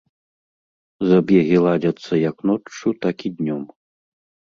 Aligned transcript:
Забегі 1.09 1.57
ладзяцца 1.65 2.13
як 2.29 2.37
ноччу, 2.51 2.87
так 3.07 3.17
і 3.29 3.33
днём. 3.43 3.61